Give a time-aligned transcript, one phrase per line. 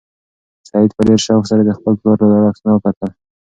[0.69, 3.09] سعید په ډېر شوق سره د خپل پلار زاړه عکسونه کتل.